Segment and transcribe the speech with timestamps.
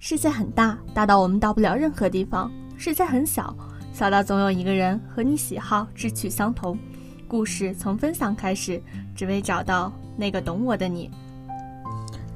[0.00, 3.52] 世界很大，大到我们到不了任何地方；世界很小，
[3.92, 6.78] 小到总有一个人和你喜好、志趣相同。
[7.26, 8.80] 故事从分享开始，
[9.12, 11.10] 只为找到那个懂我的你。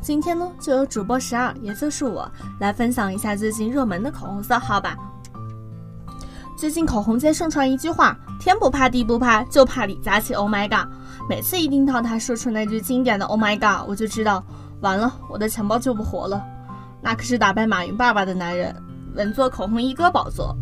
[0.00, 4.96] 今天呢，就由主播十二，也就是我，来分享一下最近热门的口红色号吧。
[6.56, 10.34] 最近口红界盛传一句话：天不怕地不怕，就怕李佳琦。
[10.34, 10.92] Oh my god！
[11.28, 14.44] 每次一听到他说出那句经典的 “Oh my god”，我就知道
[14.80, 16.44] 完了，我的钱包就不活了。
[17.02, 18.74] 那可是打败马云爸爸的男人，
[19.14, 20.56] 稳坐口红一哥宝座。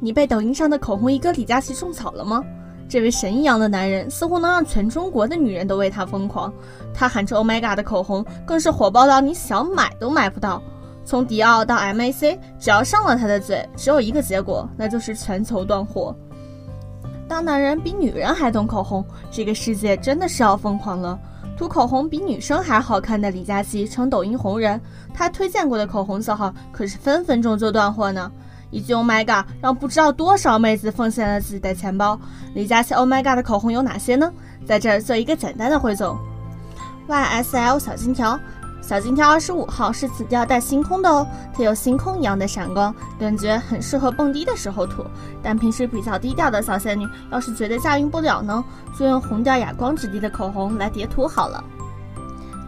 [0.00, 2.42] 你被抖音上的口红一哥李佳琦种草了吗？
[2.88, 6.52] 这位神一样的男人似乎能让全中国的女人都为他疯狂。
[6.92, 10.62] 他喊出 “Oh my god” 的口红更是火爆到你想买都买不到。
[11.04, 16.14] 从迪奥到 MAC，只要上了他的嘴，只有一个结果，那就是全球断货。
[17.28, 21.18] 当男人比女人还懂口红，这个世界真的是要疯狂了。
[21.56, 24.78] 涂口红比女生还好看的李佳琦成抖音红人，
[25.14, 28.30] 他推荐过的口红色号可是分分钟就断货呢。
[28.70, 32.20] 一句 Oh my god，让不知道多少妹子奉献了自己的钱包。
[32.54, 34.30] 李佳琦 Oh my god 的口红有哪些呢？
[34.66, 36.18] 在这儿做一个简单的汇总
[37.08, 38.38] ：YSL 小金条。
[38.86, 45.04] 小金条二十五号是紫调带星空的哦，它有星空一样的闪光，感觉很适合蹦迪的时候涂。
[45.42, 48.64] 但平时比较低调的小仙女，要是觉得驾驭不了呢，
[48.96, 51.64] 就用红调哑光质地的口红来叠涂好了。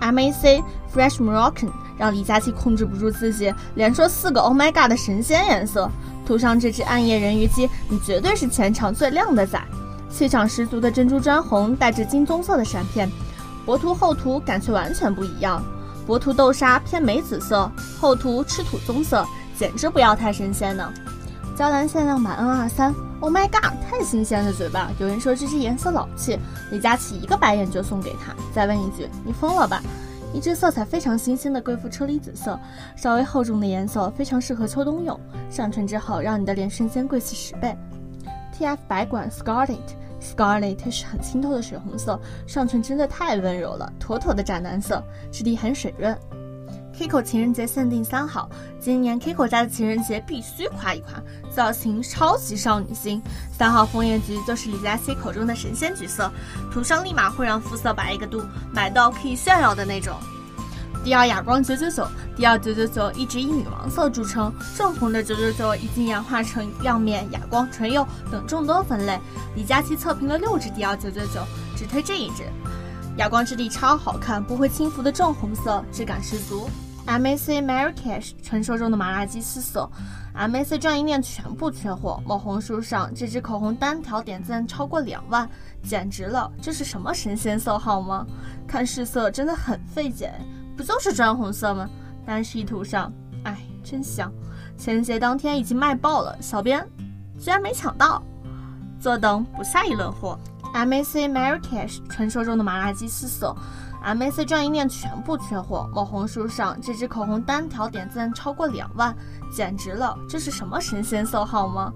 [0.00, 0.60] MAC
[0.92, 5.88] Fresh Moroccan 让李佳琦控制不住自己，连说四个 Oh my god 的神仙颜色，
[6.26, 9.62] 涂上这支暗夜人鱼姬，你绝对是全场最靓的仔。
[10.10, 13.08] 气场十足的珍珠砖红，带着金棕色的闪片，
[13.64, 15.62] 薄涂厚涂感觉完全不一样。
[16.08, 17.70] 薄涂豆沙偏梅紫色，
[18.00, 19.26] 厚涂赤土棕色，
[19.58, 20.90] 简直不要太神仙呢。
[21.54, 24.90] 娇兰限量版 N 二三，Oh my god，太新鲜了嘴巴。
[24.98, 26.38] 有人说这支颜色老气，
[26.70, 28.34] 李佳琦一个白眼就送给他。
[28.54, 29.82] 再问一句，你疯了吧？
[30.32, 32.58] 一支色彩非常新鲜的贵妇车厘子色，
[32.96, 35.20] 稍微厚重的颜色，非常适合秋冬用。
[35.50, 37.76] 上唇之后，让你的脸瞬间贵气十倍。
[38.58, 39.76] TF 白管 Scarlet。
[40.20, 46.16] Scarlet 是很清透的水红色，上唇真的太温柔了，妥妥的斩男色，质地很水润。
[46.92, 53.22] Kiko 情人节限定三号，今年 Kiko 家的情人节必须夸一夸，造型超级少女心。
[53.52, 56.28] 三号枫叶橘就是李佳琦口中的神仙橘色，
[56.72, 58.42] 涂上立马会让肤色白一个度，
[58.72, 60.12] 买到可以炫耀的那种。
[61.04, 69.18] 迪奥哑光九九九，迪奥九九九一直以女王色著称，正红的九九九已经演化成亮面、哑光、唇釉等众多分类。
[69.56, 71.40] 李佳琦测评了六支迪奥九九九，
[71.76, 72.42] 只推这一支。
[73.16, 76.68] 哑光质地超好看，不会轻浮的正红色，质感十足。
[77.06, 79.90] MAC Marrakesh 传说中的麻辣鸡丝色
[80.36, 82.22] ，MAC 专营店全部缺货。
[82.26, 85.48] 某红书上这支口红单条点赞超过两万，
[85.82, 86.52] 简直了！
[86.60, 88.26] 这是什么神仙色号吗？
[88.66, 90.30] 看试色真的很费解。
[90.78, 91.90] 不就是砖红色吗？
[92.24, 93.12] 但是一涂上，
[93.42, 94.32] 哎，真香！
[94.76, 96.88] 情人节当天已经卖爆了，小编
[97.36, 98.22] 居然没抢到，
[99.00, 100.38] 坐等补下一轮货。
[100.72, 103.52] MAC Marrakesh 传说中的麻辣鸡丝色
[104.04, 105.90] ，MAC 专营店全部缺货。
[105.92, 109.12] 某红书上这支口红单条点赞超过两万，
[109.52, 110.16] 简直了！
[110.28, 111.92] 这是什么神仙色号吗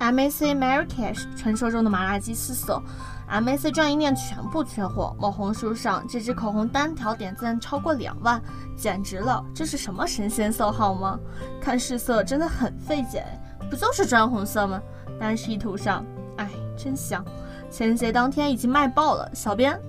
[0.00, 2.82] ？MAC Marrakesh 传说中的麻辣鸡丝色。
[3.26, 5.16] MAC 专营店全部缺货。
[5.18, 8.40] 某红书上这支口红单条点赞超过两万，
[8.76, 9.42] 简直了！
[9.54, 11.18] 这是什么神仙色号吗？
[11.60, 13.24] 看试色真的很费解，
[13.70, 14.80] 不就是砖红色吗？
[15.18, 16.04] 但是一涂上，
[16.36, 17.24] 哎，真香！
[17.70, 19.80] 情人节当天已经卖爆了，小编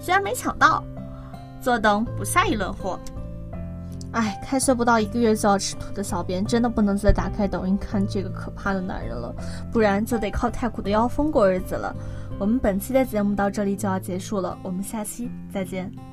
[0.00, 0.84] 居然没抢到，
[1.62, 3.00] 坐等补下一轮货。
[4.12, 9.34] 哎，开学不到一个月就要吃土的小编，真的不能再打开抖音看这个可怕的男人了，
[9.72, 11.94] 不然就得靠太苦的妖风过日子了。
[12.38, 16.11] 我们本期的节目到这里就要结束了，我们下期再见。